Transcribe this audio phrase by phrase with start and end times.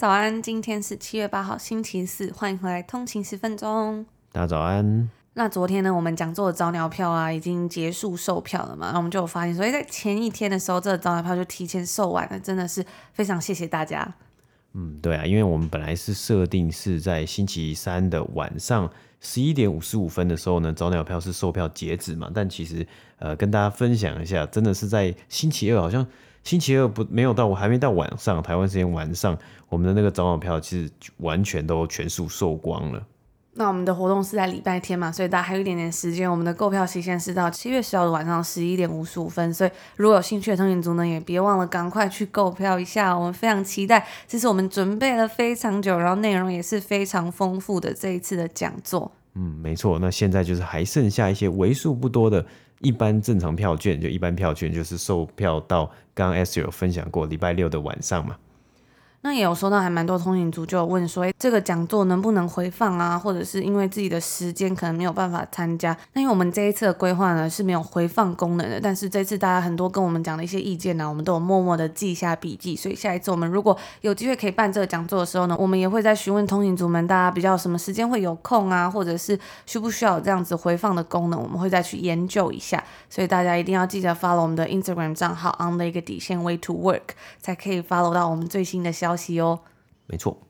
[0.00, 4.06] 早安，今天是七月八号，星期四，欢迎回来通勤十分钟。
[4.32, 5.10] 大家早安。
[5.34, 8.92] 那昨天呢，我们讲座的早鸟票啊，已经结束售票了嘛？
[8.92, 12.82] 那我们就有发现，所以在前一天的时候，这个早鸟票就提前售完了，真的是
[13.12, 14.14] 非常谢谢大家。
[14.72, 18.90] 嗯，对啊，因为我们本来是设定是在星期三的晚上
[19.20, 22.30] 十一点五十五分的时候呢，早鸟票是售票截止嘛。
[22.34, 22.86] 但其实
[23.18, 26.06] 呃，跟大家分享一下，真的是在星期二，好像。
[26.42, 29.36] 星期二不没有到，我还没到晚上，台湾时间晚上，
[29.68, 33.06] 我们的那个早鸟票其实完全都全数售光了。
[33.54, 36.30] 那我们的活动是在礼拜天嘛，所以大家还有一点点时间。
[36.30, 43.16] 我们的购票期限是到七月十号的晚上十一点五十五分，所以如果有兴趣的通勤族呢，也别忘了赶快去购票一下。
[43.16, 49.10] 我们非常期待，这是我们准备了非常久，然后内容也是非常丰富的这一次的讲座。
[49.34, 49.98] 嗯，没错。
[49.98, 52.46] 那现在就是还剩下一些为数不多的。
[52.80, 58.36] 一般正常票券，就一般票券就是售票到刚刚 S 有分享过礼拜六的晚上嘛。
[59.22, 63.18] 那也有收到还蛮多通勤族就有问说，诶，这个讲座能不能回放啊？
[63.18, 65.94] 或者是因为自己的时间可能没有办法参加。
[66.14, 72.74] 那因为我们这一次的规划呢是没有回放功能的，但是这次大家很多跟我们讲的一些意见呢，我们都有默默的记下笔记。
[72.74, 82.82] 所以下一次我们如果有机会可以办这个讲座的时候呢，我们也会再询问通勤族们，大家比较什么时间会有空啊，或者是需不需要这样子回放的功能，我们会再去研究一下。
[83.10, 89.09] 所以大家一定要记得 follow 我们的 Instagram 账号 on the 一个底线 way to work，才可以 follow 到我们最新的消。
[89.10, 89.60] 消息哦，
[90.06, 90.40] 没错。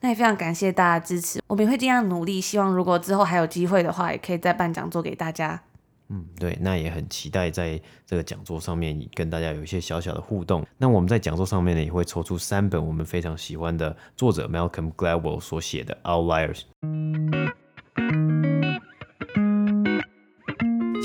[0.00, 2.40] 那也非常感谢大家支持，我们也会尽量努力。
[2.40, 5.60] 希望如果之后还有机会的话，也可以再办讲座给大家。
[6.08, 10.64] 嗯，对，那也很期待在这个讲座上面跟大家有一些小小的互动。
[10.76, 16.62] 那我们在讲座上面呢，也会抽出三本我们非常喜欢的作者 Malcolm Gladwell 所写的《Outliers》。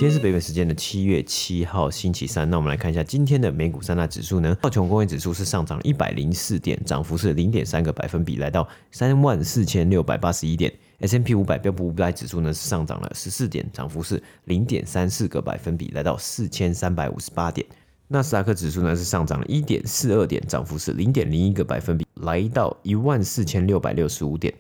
[0.04, 4.54] 今天是北美时间的七月七号星期三，那我们来看一下今天的美股三大指数呢。
[4.56, 10.70] 道琼工业指数是上涨了一百零四点，涨幅是零点三个百分比，来到三万四千六百八十一点。
[11.00, 17.66] S&P 五百标普五百指数呢是上涨了十四点，涨幅是零点三四个百分比，来到四千三百五十八点。
[18.10, 24.54] 纳斯达克指数呢是上涨了一点四二点，涨幅是零点零一个百分比，来到一万四千六百六十五点。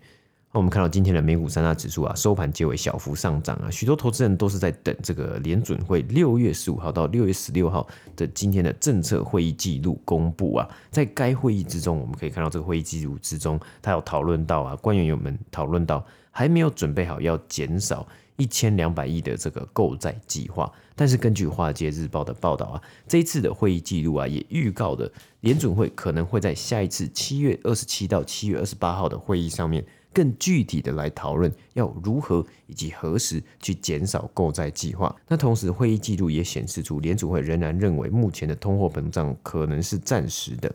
[0.54, 29.84] 我们看到今天的美股三大指数啊，收盘皆为小幅上涨啊，许多投资人都是在等这个联准会六月十五号到六月十六号的今天的政策会议记录公布啊，在该会议之中，我们可以看到这个会议记录之中，他有讨论到啊，官员有们讨论到还没有准备好要减少一千两百亿的这个购债计划，但是根据华尔街日报的报道啊，这一次的会议记录啊，也预告的联准会可能会在下一次七月二十七到七月二十八号的会议上面。
[30.14, 35.14] 更具体的来讨论要如何以及何时去减少购债计划。
[35.28, 40.74] 那同时会议记录也显示出联储会仍然认为目前的通货膨胀可能是暂时的，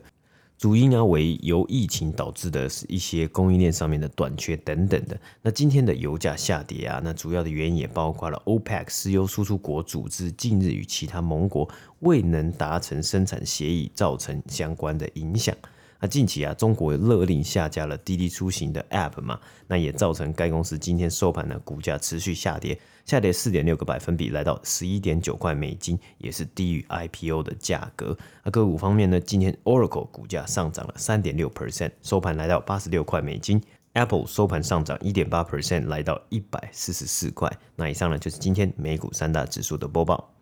[0.57, 5.17] 主因啊为由疫情导致的是一些供应链上面的短缺等等的。
[5.41, 15.55] 那今天的油价下跌啊，那主要的原因也包括了 OPEC 石油输出国组织近日与其他盟国未能达成生产协议造成相关的影响。
[16.01, 28.17] 那近期啊，中国勒令下架了滴滴出行的 App 嘛，那也造成该公司今天收盘的股价持续下跌，下跌四点六个百分比，来到十一点九块美金，也是低于 IPO 的价格。
[28.43, 33.61] 那个股方面呢，今天 Oracle 股价上涨了三点六 percent，收盘来到八十六块美金
[33.91, 37.51] ；Apple 收盘上涨一点八 percent，来到一百四十四块。
[37.75, 40.33] 那以上呢，就是今天美股三大指数的播报。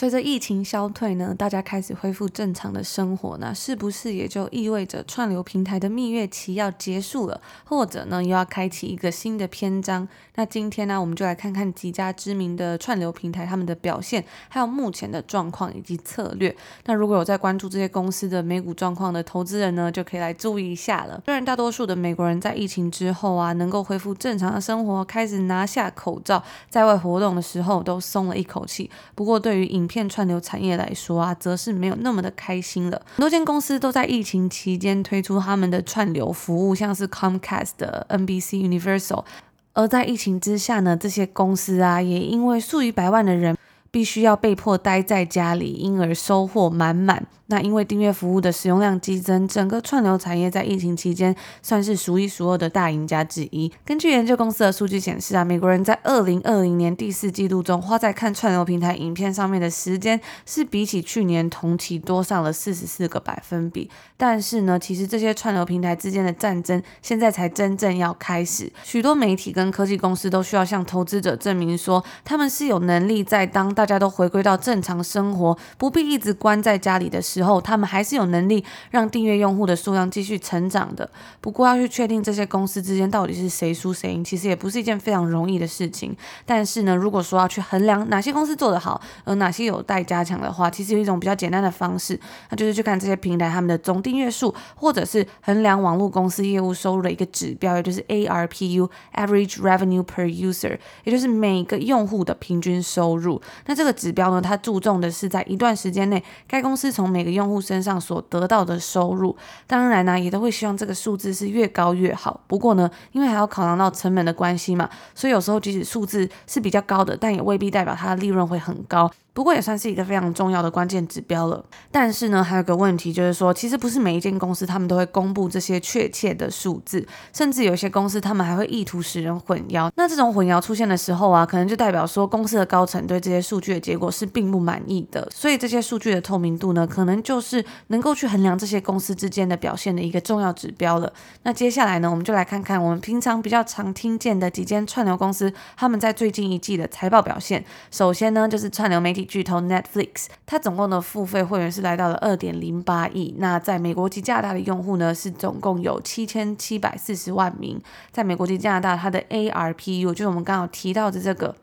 [0.00, 10.08] 随着疫情消退呢，大家开始恢复正常的生活，那是不是也就意味着串流平台的蜜月期要结束了，或者呢又要开启一个新的篇章？
[10.36, 16.56] 那今天呢，我们就来看看几家知名的串流平台他们的表现，还有目前的状况以及策略。
[16.86, 21.20] 那如果有在关注这些公司的美股状况的投资人呢，就可以来注意一下了。
[21.26, 28.90] 虽然大多数的美国人在疫情之后啊，能够恢复正常的生活，开始拿下口罩，在外活动的时候都松了一口气。
[29.14, 33.02] 不过对于影片串流产业来说啊，则是没有那么的开心了。
[33.16, 39.24] 很多间公司都在疫情期间推出他们的串流服务，像是 Comcast 的 NBC Universal。
[39.72, 43.56] 而在疫情之下呢，这些公司啊，也因为数以百万的人
[43.90, 47.26] 必须要被迫待在家里，因而收获满满。
[47.46, 53.72] 那因为订阅服务的使用量激增，整个串流产业在疫情期间算是数一数二的大赢家之一。
[53.84, 63.90] 根据研究公司的数据显示啊，美国人在二零二零年第四季度中花在看串流平台影片上面的时间，是比起去年同期多上了四十四个百分比。
[64.16, 68.70] 但是呢，其实这些串流平台之间的战争现在才真正要开始。
[68.84, 81.10] 许多媒体跟科技公司都需要向投资者证明说，他们是有能力在当大家都回归到正常生活，不必一直关在家里的时候，他们还是有能力让订阅用户的数量继续成长的。
[81.40, 86.14] 不过要去确定这些公司之间到底是谁输谁赢，其实也不是一件非常容易的事情。
[86.44, 103.40] 但是呢，如果说要去衡量哪些公司做得好，而哪些有待加强的话，其实有一种比较简单的方式，那就是去看这些平台他们的总订阅数，或者是衡量网络公司业务收入的一个指标，也就是 ARPU（Average Revenue Per User），也就是每个用户的平均收入。
[103.70, 109.36] 那这个指标呢，它注重的是在一段时间内，该公司从每个用户身上所得到的收入。
[109.68, 112.40] 当然呢，也都会希望这个数字是越高越好。
[112.48, 119.08] 不过呢，因为还要考量到成本的关系嘛，所以有时候即使数字是比较高的，但也未必代表它的利润会很高。
[119.32, 121.64] 不过也算是一个非常重要的关键指标了。
[121.90, 129.90] 但是呢，还有个问题就是说，其实不是每一间公司他们都会公布这些确切的数字，甚至有些公司他们还会意图使人混淆。
[129.96, 135.28] 那这种混淆出现的时候啊，可能就代表说公司的高层对这些数据的结果是并不满意的。
[135.32, 141.12] 所以这些数据的透明度呢，可能就是能够去衡量这些公司之间的表现的一个重要指标了。
[141.44, 147.64] 那接下来呢，我们就来看看我们平常比较常听见的几间串流公司他们在最近一季的财报表现。
[147.90, 149.20] 首先呢，就是串流媒体。
[149.30, 153.32] 巨头 Netflix，它总共的付费会员是来到了二点零八亿。
[153.38, 157.80] 那在美国及加拿大的用户呢，是总共有七千七百四十万名。
[158.10, 161.54] 在美国及加拿大，它的 ARPU 就是我们刚刚提到的这个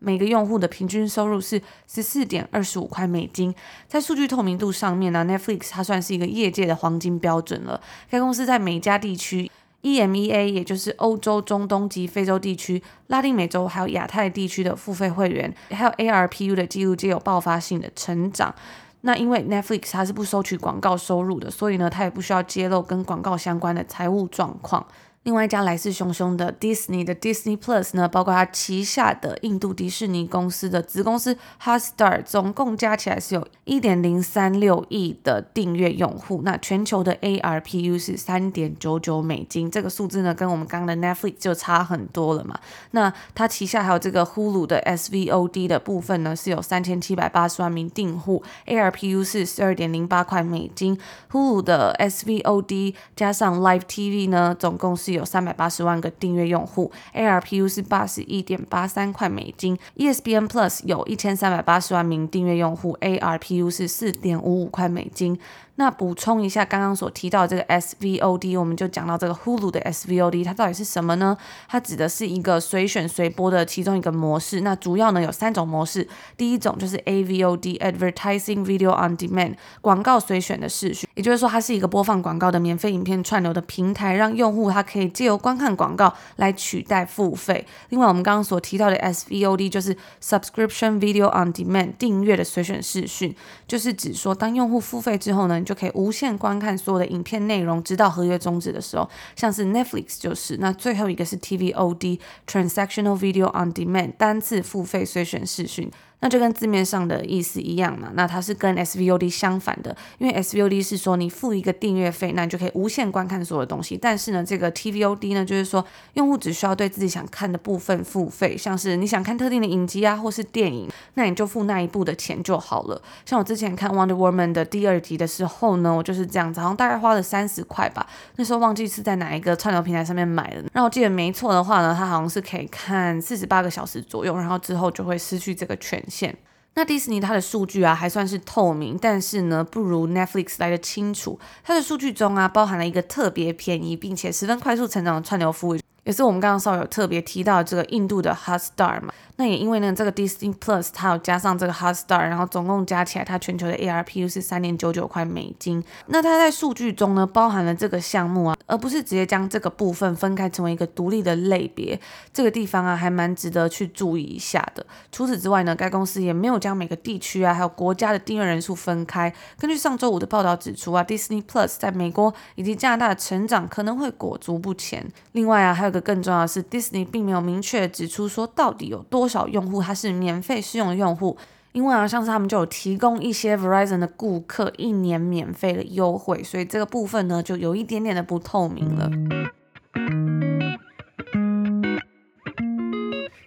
[0.00, 3.54] 每个用户的平均收入是十四点二十五块美金。
[3.86, 7.80] 在数据透明度上面呢，Netflix 它算是一个业界的黄金标准了。
[8.10, 9.48] 该公司在每家地区。
[9.82, 18.54] EMEA 也就是欧洲、中东及非洲地区、拉丁美洲还有亚太地区的付费会员，还有 ARPU 的记录皆有爆发性的成长。
[19.02, 24.84] 那因为 Netflix 它是不收取广告收入的，所以呢，它也不需要揭露跟广告相关的财务状况。
[25.24, 36.40] 另外一家来势汹汹的 Disney 的 Disney Plus 呢，包括它旗下的印度迪士尼公司的子公司 Hotstar，总共加起来是有一点零三六亿的订阅用户。
[36.44, 42.58] 那全球的 ARPU 是三点九九美金，这个数字呢，跟我们刚刚的 Netflix 就差很多了嘛。
[42.92, 50.98] 那它旗下还有这个 Hulu 的 SVOD 的部分呢，是有三千七百八十万名订户，ARPU 是十二点零八块美金。
[51.30, 59.78] Hulu 的 SVOD 加上 Live TV 呢，总共是有三百八十万个订阅用户，ARPU 是八十一点八三块美金。
[59.96, 65.38] ESPN Plus 有一千三百八十万名订阅用户，ARPU 是四点五五块美金。
[65.78, 71.36] 那补充一下，刚刚所提到的这个 SVOD，我们就讲到这个 Hulu 的 SVOD，它到底是什么呢？
[71.68, 74.62] 它指的是一个随选随播的其中一个模式。
[74.62, 87.64] 那主要呢有三种模式，第一种就是 AVOD（Advertising Video on Demand），广告随选的视讯，也就是说它是一个播放广告的免费影片串流的平台，让用户他可以借由观看广告来取代付费。
[87.90, 93.32] 另外我们刚刚所提到的 SVOD 就是 Subscription Video on Demand，订阅的随选视讯，
[93.68, 99.06] 就是指说当用户付费之后呢，就可以无限观看所有的影片内容，直到合约终止的时候，
[99.36, 100.56] 像是 Netflix 就是。
[100.56, 105.90] 那最后一个是 TVOD（Transactional Video on Demand），单次付费随选视讯。
[106.20, 113.96] 那就跟字面上的意思一样嘛，那它是跟 SVOD 相反的，因为 SVOD 是说你付一个订阅费，那你就可以无限观看所有东西。
[113.96, 115.84] 但是呢，这个 TVOD 呢，就是说
[116.14, 123.00] 用户只需要对自己想看的部分付费，像是你想看特定的影集啊，或是电影，那你就付那一部的钱就好了。
[123.24, 128.04] 像我之前看 Wonder Woman 的第二集的时候呢，我就是这样子，好像大概花了三十块吧，
[128.36, 130.56] 那时候忘记是在哪一个串流平台上面买的。
[130.72, 136.36] 然后我记得没错的话呢，它好像是可以看四十八个小时左右，然后之后就会失去这个权线。
[136.74, 141.38] 那迪士尼它的数据啊还算是透明，但是呢不如 Netflix 来的清楚。
[141.64, 149.12] 它的数据中啊包含了一个特别便宜并且十分快速成长的串流服务，也是我们刚刚稍有特别提到这个印度的 Hotstar 嘛。
[149.36, 155.84] 那也因为呢，这个 Disney Plus 它有加上这个 Hotstar，然后总共加起来，它全球的 ARPU 是三点九九块美金。
[156.06, 162.00] 那它在数据中呢，包含了这个项目啊，而不是直接将这个部分分开成为一个独立的类别。
[162.32, 164.84] 这个地方啊，还蛮值得去注意一下的。
[165.12, 169.32] 除此之外呢，该公司也没有将每个地区啊，还有国家的订阅人数分开。
[169.58, 175.06] 根据上周五的报道指出啊，Disney Plus 在美国以及加拿大的成长可能会裹足不前。
[175.32, 181.36] 另外啊，还有个更重要的是，Disney 并没有明确指出说到底有多少用户它是免费试用的用户。
[181.72, 189.08] 因为啊，上次他们就有提供一些 Verizon 的顾客一年免费的优惠，所以这个部分呢就有一点点的不透明了。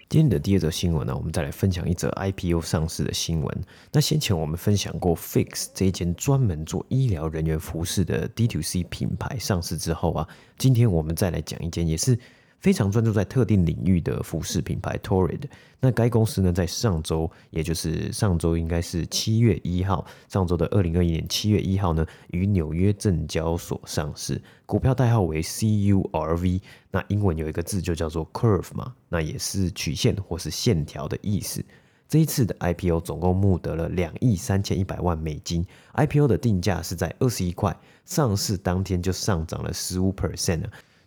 [0.07, 3.63] 今天的第二则新闻呢，我们再来分享一则 IPO 上市的新闻。
[3.91, 10.27] 那先前我们分享过 Fix 这一间专门做医疗人员服饰的 D2C 品牌上市之后啊，
[10.57, 12.17] 今天我们再来讲一间也是。
[12.61, 15.41] 非常专注在特定领域的服饰品牌 Torrid，
[15.79, 31.65] 那该公司呢，在上周，也就是上周应该是七月一号，上周的二零二一年七月一号呢，于纽约证交所上市，股票代号为 CURV，那英文有一个字就叫做 Curve 嘛，那也是曲线或是线条的意思。
[32.07, 35.65] 这一次的 IPO 总共募得了两亿三千一百万美金
[35.95, 37.75] ，IPO 的定价是在二十一块，
[38.05, 40.61] 上市当天就上涨了十五 percent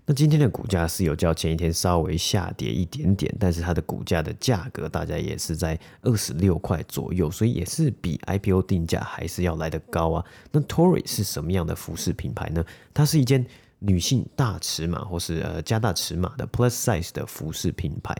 [0.07, 10.25] 那今天的股价是有较前一天稍微下跌一点点，但是它的股价的价格大家也是在二十六块左右，所以也是比 IPO 定价还是要来得高啊。
[10.53, 12.63] 那 Tory 是什么样的服饰品牌呢？
[12.93, 13.47] 它是一间
[13.79, 18.15] 女性大尺码或是呃加大尺码的 Plus Size 的服饰品牌。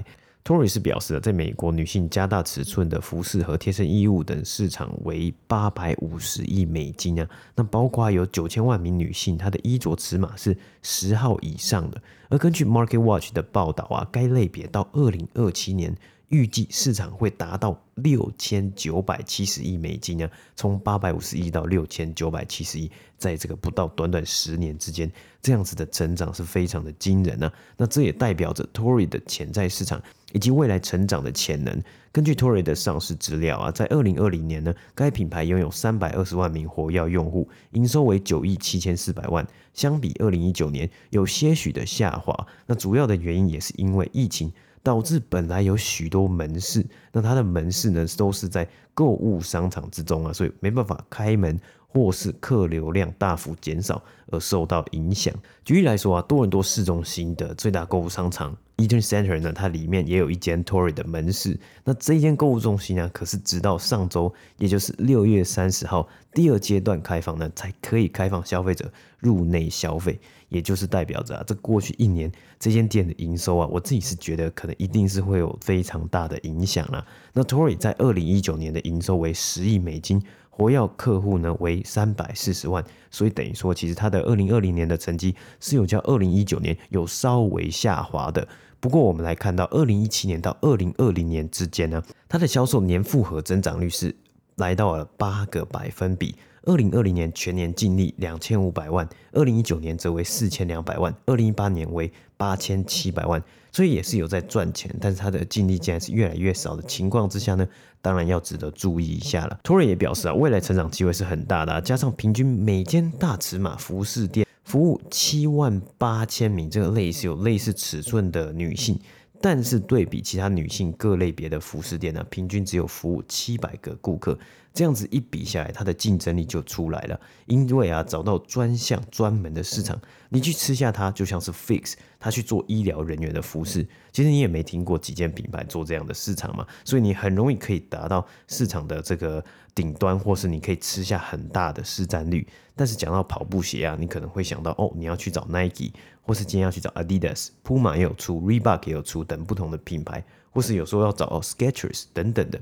[0.45, 12.03] T o r y 是表示了，在美国女性加大尺寸的服饰和贴身衣物等市场为八百五十亿美金啊，那包括有九千万名女性，她的衣着尺码是十号以上的。
[12.29, 15.97] 而根据 Market Watch 的报道啊，该类别到二零二七年
[16.35, 25.09] 预计市场会达到六千九百七十亿美金啊，从八百五十亿到六千九百七十亿，在这个不到短短十年之间，
[25.41, 27.53] 这样子的成长是非常的惊人啊。
[27.77, 30.03] 那这也代表着 Tory 的潜在市场。
[30.35, 31.81] 以及未来成长的潜能。
[32.11, 42.49] 根据 Tory 的上市资料啊，在二零二零年呢，该品牌拥有三百二十万名活跃用户，营收为九亿七千四百万，相比二零一九年有些许的下滑。
[42.67, 44.53] 那主要的原因也是因为疫情
[44.85, 51.59] 导致本来有许多门市，那它的门市呢都是在购物商场之中啊，所以没办法开门。
[51.95, 55.33] 或是客流量大幅减少而受到影响。
[55.65, 61.57] 举例来说啊，多伦多市中心的最大购物商场 Eaton Center 呢，它里面也有一间 Torrid 的门市。
[61.85, 70.19] 那这间购物中心呢，可是直到上周，也就是六月三十号，第二阶段开放呢，才可以开放消费者入内消费。
[70.51, 77.05] 也就是代表着啊，这过去一年这间店的营收啊，我自己是觉得可能一定是会有非常大的影响啦。
[77.33, 80.21] 那 Torrid 在二零一九年的营收为十亿美金。
[80.57, 88.47] 活跃客户呢为三百四十万，所以等于说，其实它的二零二零年的成绩是有较二零一九年有稍微下滑的。
[88.79, 94.15] 不过我们来看到二零一七年到二零二零年之间呢，它的销售年复合增长率是
[94.55, 96.37] 来到了八个百分比。
[96.67, 107.67] 二零二零年全年净利两千五百万，二零一九年则为四千两百万，二零一八年为八千七百万，所以也是有在赚钱，但是它的净利竟然是越来越少的情况之下呢，
[108.01, 109.61] 当然要值得注意一下了。
[109.63, 118.99] Torrid 也表示啊，未来成长机会是很大的，加上平均每间大尺码服饰店服务七万八千名这个类似有类似尺寸的女性。
[119.45, 124.39] 但是对比其他女性各类别的服饰店呢，平均只有服务七百个顾客，
[124.73, 127.21] 这样子一比下来，它的竞争力就出来了。
[127.45, 142.47] 因为啊，找到专项专门的市场，你去吃下它，就像是 Fix，它去做医疗人员的服饰，其实你也没听过几间品牌做这样的市场嘛，所以你很容易可以达到市场的这个顶端，或是你可以吃下很大的市占率。
[142.77, 145.93] 但是讲到跑步鞋啊，你可能会想到哦，你要去找 Nike。
[146.27, 152.59] 或是今天要去找 Adidas、Puma 也有出，Reebok 也有出等不同的品牌，或是有时候要找 Sketchers 等等的。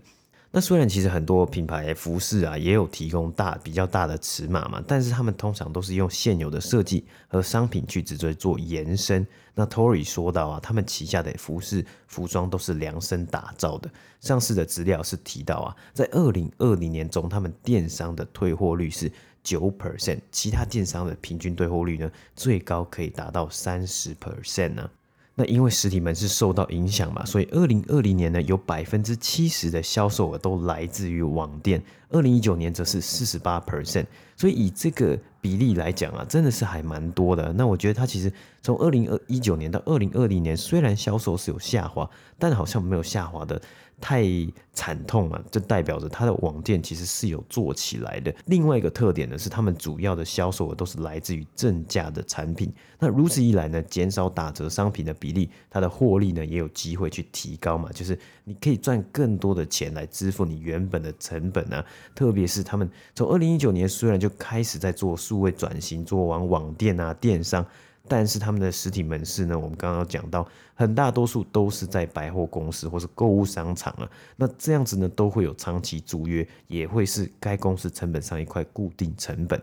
[0.54, 9.26] 那虽然其实很多品牌服饰啊也有提供大比较大的尺码嘛，但是他们通常都是用现有的设计和商品去直接做延伸。
[9.54, 13.90] 那 Torrid 说到啊，他们旗下的服饰服装都是量身打造的。
[14.20, 19.10] 上市的资料是提到啊，在二零二零年中，他们电商的退货率是。
[19.44, 24.88] 九 percent，其他电商的平均退货率呢，最高可以达到三十 percent 呢。
[25.34, 34.04] 那因为实体门市受到影响嘛，所以二零二零年呢，有百分之七十的销售额都来自于网店，二零一九年则是四十八 percent。
[34.36, 37.52] 所以以这个比例来讲啊，真的是还蛮多的。
[37.54, 42.08] 那我觉得它其实从二零二一九年到二零二零年，虽然销售是有下滑，
[42.38, 43.60] 但好像没有下滑的。
[44.02, 44.26] 太
[44.72, 48.34] 惨痛了，这代表着它的网店其实是有做起来的。
[48.46, 52.72] 另外一个特点呢，是他们主要的销售额都是来自于正价的产品。
[52.98, 57.90] 那如此一来呢，减少打折商品的比例，它的获利呢也有机会去提高嘛。
[57.92, 61.84] 就是你可以赚更多的钱来支付你原本的成本啊。
[62.12, 67.64] 特别是他们从二零一九年虽然就开始在做数位转型，做完网店啊电商。
[68.08, 74.10] 但是他们的实体门市呢，我们刚刚讲到，很大多数都是在百货公司或是购物商场啊。
[74.36, 79.60] 那这样子呢，都会有长期租约，也会是该公司成本上一块固定成本。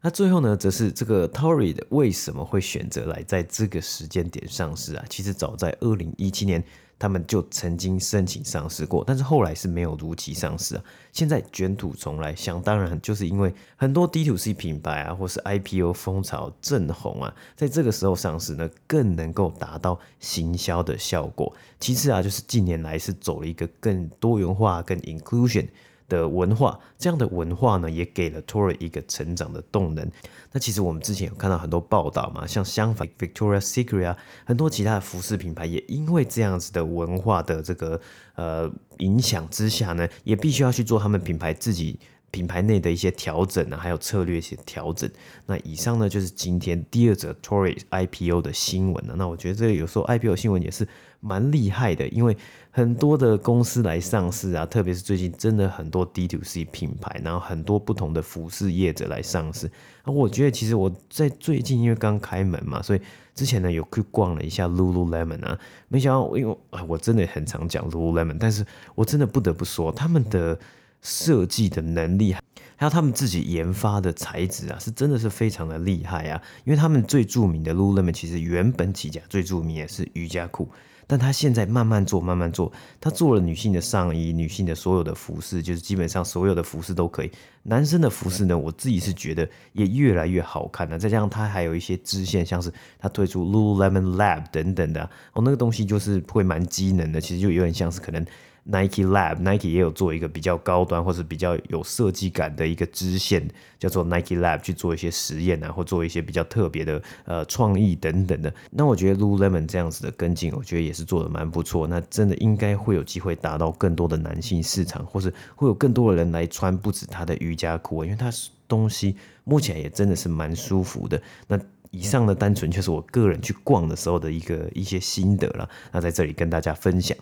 [0.00, 5.04] 那最后呢，则是这个 Torrid 为什么会选择来在这个时间点上市啊？
[5.08, 6.62] 其实早在二零一七年。
[6.98, 10.82] 他们就曾经申请上市过，但是后来是没有如期上市啊。
[11.12, 21.52] 现在卷土重来，想当然就是因为很多 D2C 品牌啊，或是 IPO 风潮正红啊，在这个时候上市呢，更能够达到行销的效果。
[21.78, 25.68] 其次啊，就是近年来是走了一个更多元化、更 inclusion。
[26.08, 30.10] 的文化，这样的文化呢，也给了 Tory 一个成长的动能。
[30.52, 38.00] 那其实我们之前有看到很多报道嘛，像相反 Victoria Secret 啊，很多其他的服饰品牌也因为这样子的文化的这个
[38.34, 41.98] 呃影响之下呢，也必须要去做他们品牌自己。
[42.30, 45.10] 品牌内的一些调整啊，还有策略一些调整。
[45.46, 49.14] 那以上呢，就是今天第二则 Torrid IPO 的新闻了。
[49.16, 50.86] 那我觉得这个有时候 IPO 新闻也是
[51.20, 52.36] 蛮厉害的，因为
[52.78, 59.68] 很多的公司来上市啊，特别是最近真的很多 D2C 品牌，然后很多不同的服饰业者来上市。
[60.04, 63.00] 那我觉得其实我在最近因为刚开门嘛，所以
[63.34, 65.58] 之前呢有去逛了一下 Lululemon 啊，
[65.88, 66.56] 没想到因为
[66.86, 70.56] 我真的很常讲 Lululemon，但是我真的不得不说他们的。
[71.00, 72.34] 设计的能力，
[72.74, 76.42] 还有他们自己研发的材质啊，是真的是非常的厉害啊！
[76.64, 80.68] 因为他们最著名的 Lululemon 其实原本起家最著名也是瑜伽裤，
[81.08, 87.30] 但他现在慢慢做，慢慢做，他做了女性的上衣、女性的所有的服饰，就是基本上所有的服饰都可以。
[87.62, 90.98] 男生的服饰呢，我自己是觉得也越来越好看了。
[90.98, 98.24] 再加上他还有一些支线，像是他推出 Lululemon Lab 等等的，哦，那个东西就是会蛮机能的，其实就有点像是可能。
[98.70, 103.48] Nike Lab，Nike 也有做一个比较高端或者比较有设计感的一个支线，
[103.78, 108.52] 叫做 Nike Lab 去做一些实验啊，或做一些比较特别的呃创意等等的。
[108.70, 111.86] 那我觉得 Lululemon 这样子的跟进，我觉得也是做的蛮不错。
[111.86, 118.30] 那真的应该会有机会达到更多的男性市场，或是会有更多的人来穿不止他的瑜伽裤，因为它
[118.68, 121.18] 东西摸起来也真的是蛮舒服的。
[121.46, 121.58] 那
[121.90, 125.66] 以上的单纯就是我个人去逛的时候的一个一些心得了。
[125.90, 127.16] 那在这里跟大家分享。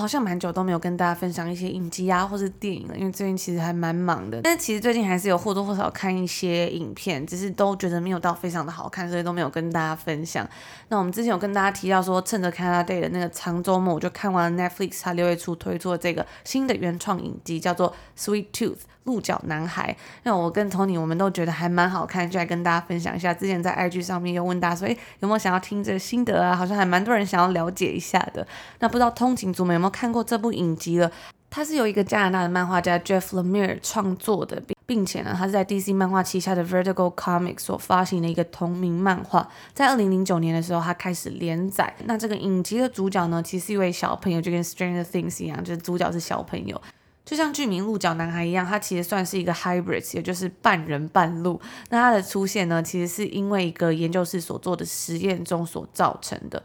[0.00, 4.40] 好像蛮久都没有跟大家分享一些影集啊，或是电影了，因为最近其实还蛮忙的。
[4.42, 10.48] 但是其实最近还是有或多或少看一些影片，只是都觉得没有到非常的好看，所以都没有跟大家分享。
[10.88, 18.78] 那我们之前有跟大家提到说，趁着 Canada Day 的那个长周末，我就看完了 Netflix 它六月初推出的这个新的原创影集，叫做 Sweet Tooth。
[19.10, 23.34] 鹿角男孩，那我跟 Tony 我们都觉得还蛮好看，就来跟大家分享一下。
[23.34, 26.54] 之前在 IG 上面又问大家说，诶，有没有想要听这个心得啊？
[26.54, 28.46] 好像还蛮多人想要了解一下的。
[28.78, 31.10] 那不知道通勤族们有没有看过这部影集了？
[31.52, 39.48] 它是由一个加拿大的漫画家 Jeff Lemire 创作的，并且呢，它是在 DC 漫画旗下的 Vertigo Comics 所发行的一个同名漫画。
[39.74, 41.92] 在二零零九年的时候，它开始连载。
[42.04, 46.80] 那这个影集的主角呢，其实是一位小朋友，就跟 Stranger Things 一样，就是主角是小朋友。
[47.24, 51.60] 就像剧名鹿角男孩一样，他其实算是一个 hybrids，也就是半人半鹿。
[51.90, 56.62] 那他的出现呢，其实是因为一个研究室所做的实验中所造成的。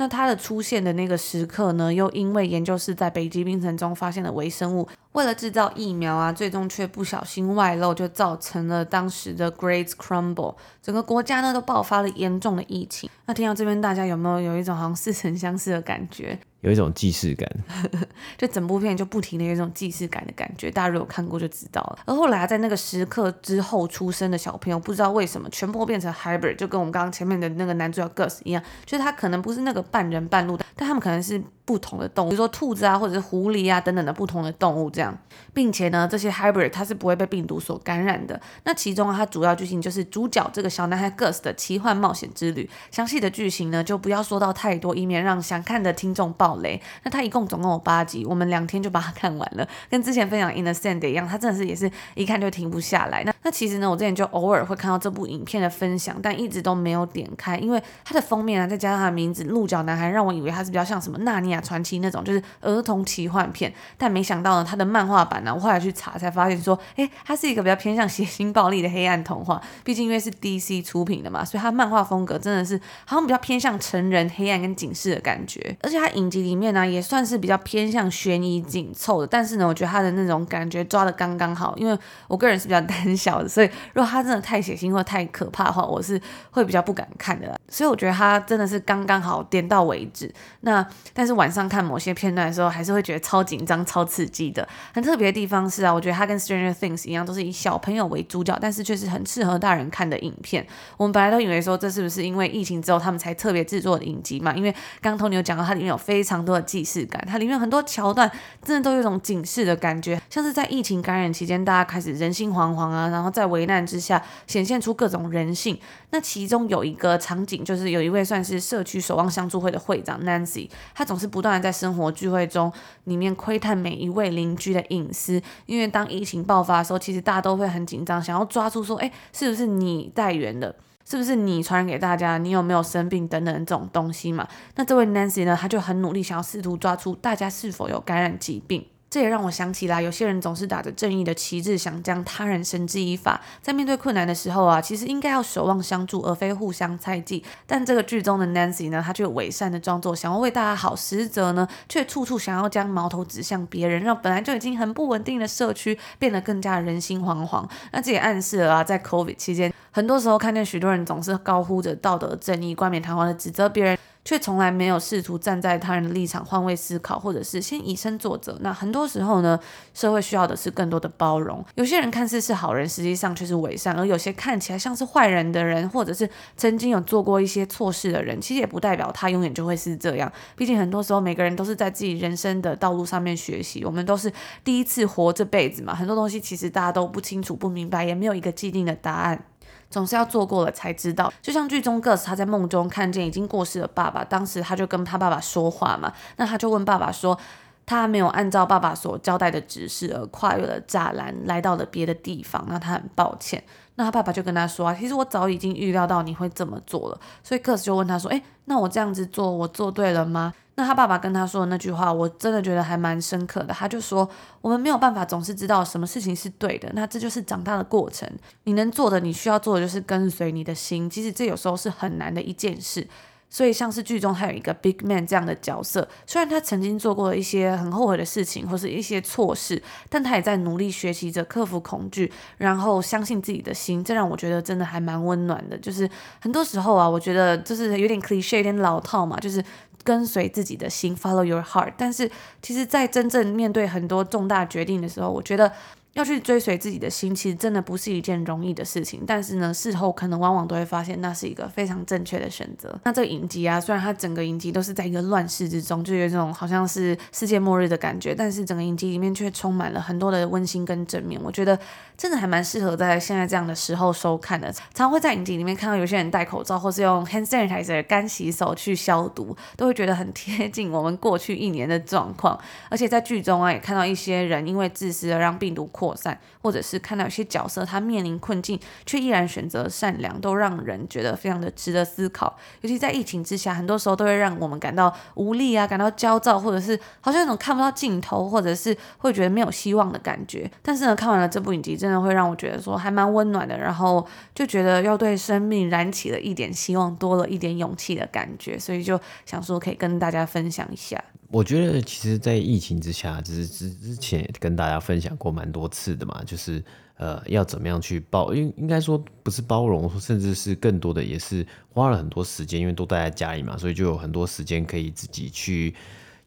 [0.00, 13.10] 那他的出现的那个时刻呢，又因为研究室在北极冰层中发现了微生物，为了制造疫苗啊，最终却不小心外漏，就造成了当时的 Great Crumble，整个国家呢都爆发了严重的疫情。
[13.26, 16.38] 那听到这边，大家有没有有一种好像似曾相识的感觉？
[16.60, 17.48] 有一种既视感，
[18.36, 21.98] 就整部片就不停的有一种既视感的感觉，大家如果看过就知道了。
[22.04, 31.42] 而后来在那个时刻之后出生的小朋友，不知道为什么全部变成 hybrid，就跟我们刚刚前面的那个男主角 Gus 一样，就是他可能不是那个半人半鹿的，但他们可能是。
[31.68, 35.14] 不同的动物，比如说兔子啊，或者是狐狸啊等等的不同的动物，这样，
[35.52, 38.40] 并且呢，这些 hybrid 它是不会被病毒所感染的。
[38.64, 42.70] 那其中啊，它主要剧情就是主角这个小男孩 Gus 的奇幻冒险之旅。
[42.90, 46.80] 详细的剧情呢，就不要说到太多，以免让想看的听众爆雷。
[47.02, 49.68] 那它一共总共有八集，我们两天就把它看完了。
[49.88, 53.22] 跟之前分享 In the Sand 一样，它真的是也是一看就停不下来。
[53.24, 62.42] 那那其实呢，我之前就偶尔会看到这部影片的分享，但一直都没有点开，因为它的封面啊，再加上它的名字鹿角男孩，让我以为它是比较像什么纳尼亚传奇那种，就是。
[62.60, 69.60] 儿童奇幻片，但没想到呢，它的漫画版呢，我后来去查才发现说，诶，它是一个比较偏向血腥暴力的黑暗童话。
[69.84, 75.76] 毕竟因为是 DC 出品的嘛，所以它漫画风格真的是好像比较偏向成人黑暗跟警示的感觉。
[75.82, 79.26] 而且它影集里面呢，也算是比较偏向悬疑紧凑的。
[79.26, 81.98] 但是呢，我觉得它的那种感觉抓的刚刚好，因为
[82.28, 87.58] 我个人是比较 胆小所以如果他真的太血腥或太可怕的话，我是会比较不敢看的。
[87.68, 90.32] 所以我觉得他真的是刚刚好点到为止。
[90.60, 94.66] 那但是晚上看某些片段的时候，还是会觉得超紧张、超刺激的。
[94.94, 100.66] 很特别的地方是啊，我觉得他跟 Stranger Things 一样，都是以小朋友为主角，但是却是很适合大人看的影片。
[100.96, 104.54] 我们本来都以为说，这是不是因为疫情之后他们才特别制作的影集嘛？
[104.54, 108.30] 因为刚头牛有讲到，它里面有非常多的既视感，它里面很多桥段
[108.62, 115.76] 真的都有一种警示的感觉，像是在疫情感染期间，大家开始人心惶惶啊，然后在危难之下显现出各种人性。
[116.10, 122.72] 那其中有一个场景，就是有一位算是社区守望相助会的会长 Nancy，她总是不断的在生活聚会中
[123.04, 130.76] 里面窥探每一位邻居的隐私，因为当疫情爆发的时候，其实大家都会很紧张，想要抓住说，哎，是不是你带源的？
[131.04, 132.36] 是不是你传染给大家？
[132.36, 134.46] 你有没有生病等等这种东西嘛？
[134.76, 138.86] 那这位 Nancy 呢，他就很努力，想要试图抓出大家是否有感染疾病。
[139.10, 143.40] 这也让我想起来，有些人总是打着正义的旗帜，想将他人绳之以法。
[143.62, 147.42] 在面对困难的时候啊，其实应该要守望相助，而非互相猜忌。
[147.66, 157.66] 但这个剧中的 Nancy 呢，她却伪善的装作想要为大家好，实则呢，却处处想要将矛头指向别人，让本来就已经很不稳定的社区变得更加人心惶惶。
[157.92, 163.96] 那这也暗示了啊，在 COVID 期间，很多时候看见许多人总是高呼着道德正义，冠冕堂皇的指责别人。
[164.28, 168.58] 却从来没有试图站在他人的立场换位思考，或者是先以身作则。
[168.60, 169.58] 那很多时候呢，
[169.94, 171.64] 社会需要的是更多的包容。
[171.76, 180.30] 有些人看似是好人，实际上却是伪善；而有些看起来像是坏人的人，或者是曾经有做过一些错事的人，其实也不代表他永远就会是这样。
[180.54, 183.82] 毕竟很多时候，每个人都是在自己人生的道路上面学习。
[183.82, 184.30] 我们都是
[184.62, 189.42] 第一次活这辈子嘛，很多东西其实大家都不清楚、不明白，也没有一个既定的答案。
[189.90, 197.38] 总是要做过了才知道，就像剧中 Gus 他在梦中看见已经过世的爸爸，当时他就跟他爸爸说话嘛，那他就问爸爸说，
[197.86, 203.62] 他没有按照爸爸所交代的指示而跨越了栅栏，来到了别的地方，那他很抱歉。
[203.94, 210.54] 那他爸爸就跟他说啊，其实我早已经预料到你会这么做了，所以 Gus 就问他说，诶，那我这样子做，我做对了吗？
[210.78, 213.74] 那他爸爸跟他说的那句话，我真的觉得还蛮深刻的。
[213.74, 218.30] 他就说，我们没有办法总是知道什么事情是对的，那这就是长大的过程。
[218.62, 223.04] 你能做的，你需要做的就是跟随你的心，其实这有时候是很难的一件事。
[223.50, 234.04] 所以像是剧中他有一个 big man 这样的角色，虽然他曾经做过一些很后悔的事情或是一些错事，但他也在努力学习着克服恐惧，然后相信自己的心。
[234.04, 235.76] 这让我觉得真的还蛮温暖的。
[235.78, 239.64] 就是很多时候啊，我觉得就是有点 cliche，有点老套嘛，就是。
[240.08, 241.92] 跟随自己的心，follow your heart。
[241.98, 242.30] 但是，
[242.62, 245.70] 其实，在真正面对很多重大决定的时候，我觉得。
[246.14, 249.22] 要去追随自己的心，其实真的不是一件容易的事情。
[249.26, 252.98] 但是呢，事后可能往往都会发现，那是一个非常正确的选择。
[253.04, 261.40] 那这个影集啊，虽然它整个影集都是在一个乱世之中，就有这种好像是世界末日的感觉，但是整个影集里面却充满了很多的温馨跟正面。
[261.44, 261.78] 我觉得
[262.16, 264.74] 真的还蛮适合在现在这样的时候收看的。
[264.94, 272.58] 常会在影集里面看到有些人戴口罩，或是用 hand sanitizer 干洗手去消毒，都会觉得很贴近我们过去一年的状况。
[272.88, 282.56] 而且在剧中啊，也看到一些人因为自私而让病毒扩散，或者是看到有些角色他面临困境，却依然选择善良，都让人觉得非常的值得思考。
[282.82, 290.70] 尤其在疫情之下，很多时候都会让我们感到无力啊，感到焦躁，或者是好像有种看不到尽头，或者是会觉得没有希望的感觉。
[290.80, 301.22] 但是呢，看完了这部影集，真的会让我觉得说还蛮温暖的，然后就觉得要对生命燃起了一点希望，多了一点勇气的感觉，所以就想说可以跟大家分享一下。
[301.50, 306.84] 我觉得其实，在疫情之下，只是之之前也跟大家分享过蛮多次的嘛，就是
[307.16, 315.94] 呃，要怎么样去包，应应该说不是包容，甚至是更多的也是花了很多时间，因为都待在家里嘛，所以就有很多时间可以自己去。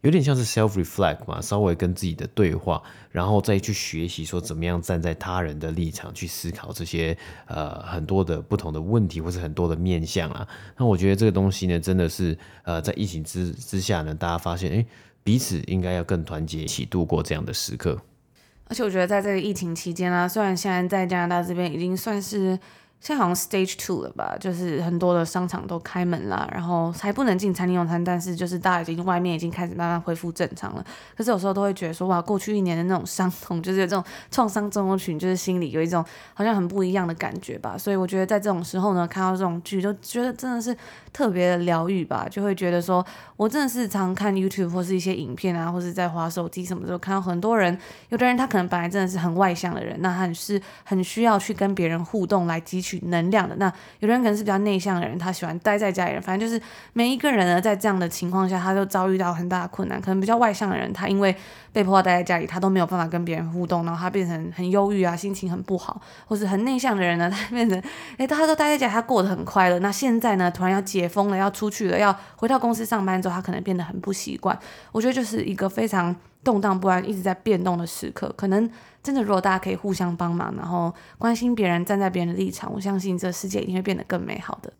[0.01, 10.47] 有点像是 self reflect 嘛，稍微跟自己的对话，然后再去学习说怎么样站在他人的立场去思考这些呃很多的不同的问题，或是很多的面向啊。
[10.75, 14.85] 那我觉得这个东西呢，真的是呃在疫情之之下呢，大家发现诶，
[15.23, 17.99] 彼此应该要更团结一起度过这样的时刻。
[18.65, 22.57] 而且我觉得在这个疫情期间啊，虽然现在在加拿大这边已经算是。
[23.01, 30.85] 现在好像 stage two 了吧，就是很多的商场都开门了，然后还不能进餐厅用餐，但是就是大家已经外面已经开始慢慢恢复正常了。
[31.17, 37.75] 可是有时候都会觉得说，哇，过去一年的那种伤痛，就是这种创伤症候群，就是心里有一种好像很不一样的感觉吧。
[37.75, 40.77] 所以我觉得在这种时候呢，看到这种剧，就觉得真的是
[41.11, 43.03] 特别的疗愈吧，就会觉得说
[43.41, 47.75] 我真的是常看 YouTube 或是一些影片啊，或是在滑手机什么的时候，看到很多人，
[48.09, 52.99] 有的人他可能本来真的是很外向的人，那他很是很需要去跟别人互动来汲取。
[53.05, 53.55] 能量的。
[53.55, 53.65] 那
[53.99, 56.21] 有的人可能是比较内向的人，他喜欢待在家里人。
[56.21, 56.61] 反正就是
[56.93, 59.99] 每一个人呢，在这样的情况下，他都遭遇到很大的困难。
[59.99, 61.35] 可能比较外向的人，他因为
[61.73, 65.99] 被迫待在家里，他都没有办法跟别人互动，然后他变成很忧郁啊，心情很不好。
[66.27, 67.81] 或是很内向的人呢，他变成
[68.17, 69.79] 诶，大家都待在家，他过得很快乐。
[69.79, 74.57] 那现在呢，突然要解封了，要出去了，要回到公司上班之后，他可能变得很不习惯。
[74.91, 76.15] 我觉得就是一个非常。
[76.43, 78.67] 动荡不安，一直在变动的时刻，可能
[79.03, 84.73] 真的，如果大家可以互相帮忙，然后关心别人，站在别人的立场，我相信这世界一定会变得更美好的。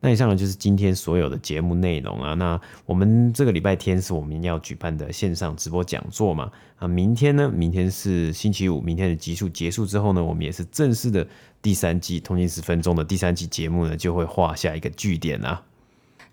[0.00, 2.32] 那以上呢，就是今天所有的节目内容啊。
[2.32, 6.50] 那我们这个礼拜天是我们要举办的线上直播讲座嘛？
[6.78, 11.28] 啊，明天呢，明天是星期五，明天的集数结束之后呢，我们也是正式的
[11.60, 15.62] 第三季《通勤十分钟》的第三季节目呢，就会画下一个句点啦。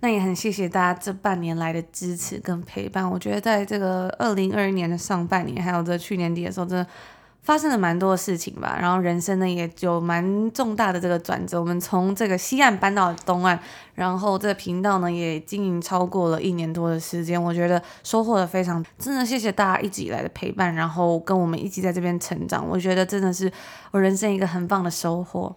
[0.01, 3.09] 那也很谢谢大家这半年来的支持跟陪伴。
[3.09, 6.87] 我觉得在这个二零二一年的上半年，还有这去年底的时候，真的
[7.41, 8.77] 发生了蛮多的事情吧。
[8.79, 11.59] 然后人生呢也有蛮重大的这个转折。
[11.59, 13.59] 我们从这个西岸搬到东岸，
[13.93, 17.41] 然后这个频道呢也经营超过了一年多的时间。
[17.41, 22.65] 我觉得收获的非常，真的谢谢大家一直以来的陪伴，然后跟我们一起在这边成长。
[22.65, 23.51] 我觉得真的是
[23.91, 25.53] 我人生一个很棒的收获。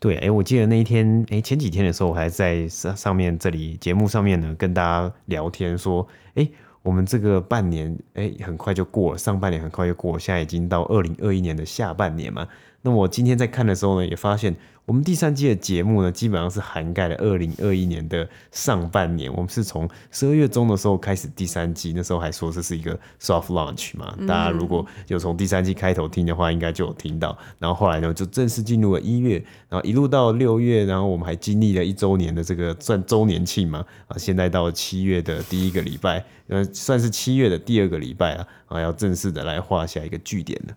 [0.00, 6.48] 对，哎，我记得那一天，哎，前几天的时候，我还在上上面这里节目上面呢，跟大家聊天说，哎，
[6.82, 12.48] 我们这个半年，哎，很快就过了，上半年很快就过，现在已经到二零二一年的下半年嘛。
[12.82, 14.56] 那我今天在看的时候呢，也发现。
[14.90, 19.32] 我们第三季的节目呢，基本上是涵盖了二零二一年的上半年。
[19.32, 24.12] 我们是从十二月中的时候开始第三季，那时候还说这是一个 soft launch 嘛。
[24.26, 27.38] 大家如果有从第三季开头听的话，应该就有听到。
[27.60, 29.36] 然后后来呢，就正式进入了一月，
[29.68, 33.86] 然后一路到六月，然后我们还经历了一周年的这个算周年庆嘛。
[34.08, 40.74] 啊，现在到七月的第一个礼拜，呃，算是七月的第二个礼拜了，啊，要正式的来画下一个句点了。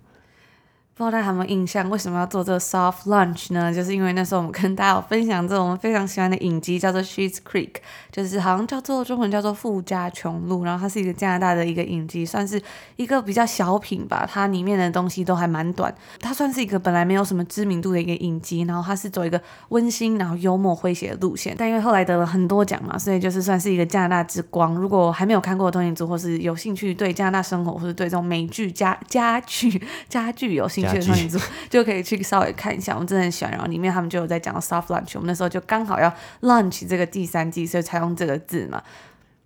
[0.96, 3.74] 不知道大家有没有印象，为什么要做这个 soft lunch 呢？
[3.74, 7.72] 就是因为那时候我们跟大家有分享这种我们非常喜欢的影集，叫做 Schitt's Creek，
[8.12, 12.62] 就是好像叫做中文叫做富家穷路，然后它是一个加拿大的一个影集，算是
[12.96, 14.30] 一个比较小品吧。
[14.32, 24.76] 它里面的东西都还蛮短，它算是一个本来没有什么知名度的一个影集，然后它是走一个温馨然后幽默诙谐的路线，但因为后来得了很多奖嘛，所以就是算是一个加拿大之光。
[24.76, 31.14] 如果还没有看过的通勤族，或是有兴趣对加拿大生活，或是对这种美剧家家具家具有兴趣。
[31.14, 33.52] 去的就可以去稍微看一下，我们真的很喜欢。
[33.52, 38.82] 然后里面他们就有在讲 soft launch，我们那时候就刚好要 launch 这个第三季，所以才用这个字嘛。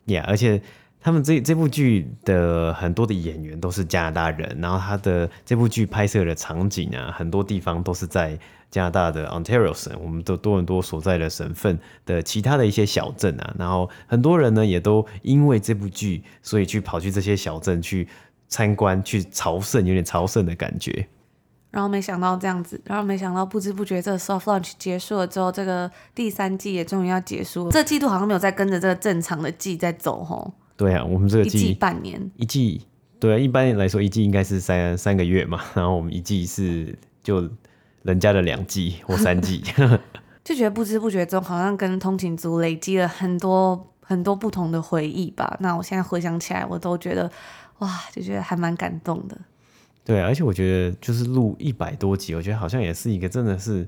[0.06, 0.62] Yeah，而且
[1.02, 8.38] 他们这这部剧的很多的演员都是加拿大人，然后他的这部剧拍摄的场景啊，很多地方都是在
[8.70, 13.54] 加拿大的 Ontario 省，我们的多伦多所在的省份的其他的一些小镇啊。
[13.58, 18.08] 然后很多人呢也都因为这部剧，所以去跑去这些小镇去
[18.50, 21.08] 参观、去朝圣，有点朝圣的感觉。
[21.78, 27.72] 然后没想到这样子，然后没想到不知不觉这个 soft launch 结束了之后，这个第三季也终于要结束了。
[27.72, 30.52] 这季度好像没有再跟着这个正常的季在走吼。
[30.76, 32.82] 对啊，我们这个季一季半年，一季
[33.20, 37.48] 对啊，一般来说一季应该是三三个月嘛，然后我们一季是就
[38.02, 39.62] 人家的两季或三季，
[40.44, 45.56] 就觉得不知不觉中好像跟通勤族累积了很多很多不同的回忆吧。
[45.60, 47.30] 那我现在回想起来，我都觉得
[47.78, 49.38] 哇，就觉得还蛮感动的。
[50.08, 53.86] 对，而且我觉得就是录一百多集，我觉得好像也是一个真的是，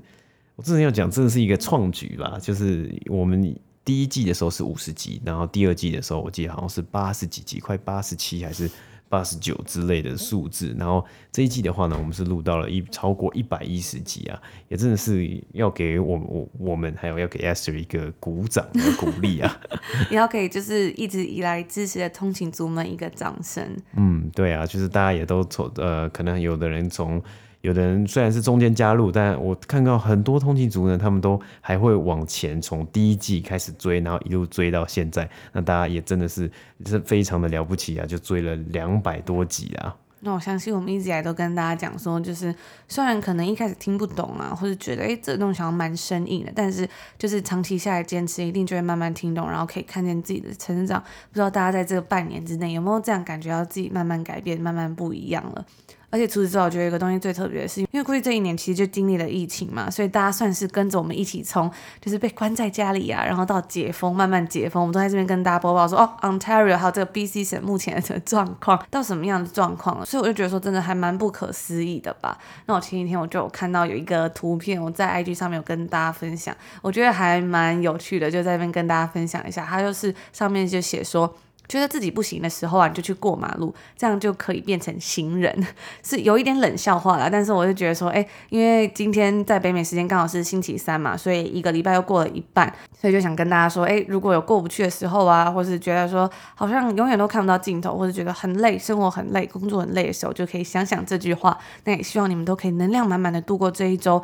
[0.54, 2.38] 我之前要讲，真的是一个创举吧。
[2.38, 8.70] 就是我们第一季的时候是五十集，然后第二季的时候我记得好像是八十几集，快八十七还是。
[9.10, 19.60] 八十九之类的数字，然后这一季的话呢，我们是录到了一超过一百一十集啊，也真的是要给我我我们还有要给 Esther 一个鼓掌和鼓励啊，
[20.10, 23.76] 也要给就是一直以来支持的通勤族们一个掌声。
[23.96, 27.20] 嗯，对啊，就是大家也都从呃，可能有的人从。
[27.62, 35.28] 有的人虽然是中间加入，但我看到很多通勤族呢，他们都还会往前从第一季开始追，然后一路追到现在。
[35.52, 36.50] 那大家也真的是
[36.86, 39.94] 是非常的了不起啊，就追了两百多集啊。
[40.22, 42.54] 那我相信我们一直以来都跟大家讲说，就是
[42.88, 46.86] 虽然可能一开始听不懂啊，或者觉得诶这东西好像蛮生硬的，但是
[47.18, 51.00] 就是长期下来坚持，一定就会慢慢听懂，然后可以看见自己的成长。
[51.00, 55.64] 不知道大家在这半年之内有没有这样感觉到自己慢慢改变，慢慢不一样了？
[56.10, 61.70] 而且除此之外，我觉得一个东西最特别的是，因为过去这一年其实就经历了疫情嘛，所以大家算是跟着我们一起从
[62.00, 72.36] 就是被关在家里啊，然后到解封，慢慢解封，我们都在这边跟大家播报说，哦，Ontario 还有这个 BC 省目前的这个状况到什么样的状况了，所以我就觉得说真的还蛮不可思议的吧。
[72.66, 81.32] 那我前几天我就有看到有一个图片，我在 IG 上面有跟大家分享，我觉得还蛮有趣的，就在这边跟大家分享一下，它就是上面就写说。
[81.70, 85.64] 觉得自己不行的时候啊，你就去过马路，这样就可以变成行人。
[86.02, 101.56] 是有一点冷笑话啦，但是我就觉得说，哎，因为今天在北美时间刚好是星期三嘛，所以一个礼拜又过了一半，所以就想跟大家说，哎，如果有过不去的时候啊，或是觉得说好像永远都看不到尽头，或者觉得很累，生活很累，工作很累的时候，就可以想想这句话。
[101.84, 104.20] 那也希望你们都可以能量满满的度过这一周，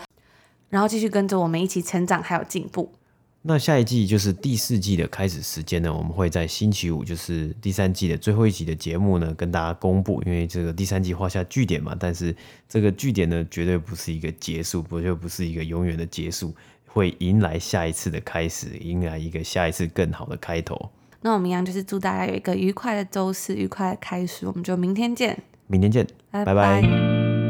[0.71, 2.93] 然后继续跟着我们一起成长还有进步。
[3.49, 10.21] 那下一季就是第四季的开始时间呢，我们会在星期五，就是第三季的最后一集的节目呢，跟大家公布。
[10.27, 12.35] 因为这个第三季画下句点嘛，但是
[12.69, 16.53] 这个句点呢，绝对不是一个结束，不就不是一个永远的结束，
[16.87, 20.91] 会迎来下一次的开始，迎来一个下一次更好的开头。
[21.21, 26.55] 那我们一样就是祝大家有一个愉快的周四，愉快的开始，我们就明天见，明天见，拜拜。
[26.55, 27.46] 拜拜。